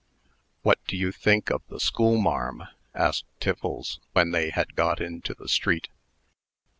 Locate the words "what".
0.63-0.83